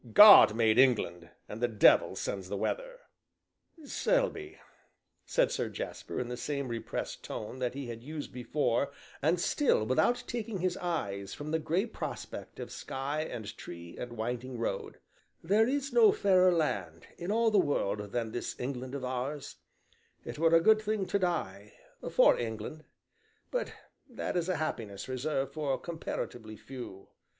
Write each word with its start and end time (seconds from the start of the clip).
God 0.13 0.55
made 0.55 0.79
England, 0.79 1.29
and 1.47 1.61
the 1.61 1.67
devil 1.67 2.15
sends 2.15 2.49
the 2.49 2.57
weather!" 2.57 3.01
"Selby," 3.85 4.57
said 5.27 5.51
Sir 5.51 5.69
Jasper, 5.69 6.19
in 6.19 6.27
the 6.27 6.35
same 6.37 6.69
repressed 6.69 7.23
tone 7.23 7.59
that 7.59 7.75
he 7.75 7.85
had 7.85 8.01
used 8.01 8.33
before 8.33 8.89
and 9.21 9.39
still 9.39 9.85
without 9.85 10.23
taking 10.25 10.57
his 10.57 10.75
eyes 10.77 11.35
from 11.35 11.51
the 11.51 11.59
gray 11.59 11.85
prospect 11.85 12.59
of 12.59 12.71
sky 12.71 13.21
and 13.21 13.55
tree 13.57 13.95
and 13.95 14.13
winding 14.13 14.57
road, 14.57 14.97
"there 15.43 15.67
is 15.67 15.93
no 15.93 16.11
fairer 16.11 16.51
land, 16.51 17.05
in 17.19 17.31
all 17.31 17.51
the 17.51 17.59
world, 17.59 18.11
than 18.11 18.31
this 18.31 18.59
England 18.59 18.95
of 18.95 19.05
ours; 19.05 19.57
it 20.25 20.39
were 20.39 20.55
a 20.55 20.61
good 20.61 20.81
thing 20.81 21.05
to 21.05 21.19
die 21.19 21.73
for 22.09 22.35
England, 22.39 22.85
but 23.51 23.71
that 24.09 24.35
is 24.35 24.49
a 24.49 24.55
happiness 24.55 25.07
reserved 25.07 25.53
for 25.53 25.77
comparatively 25.79 26.57
few." 26.57 27.09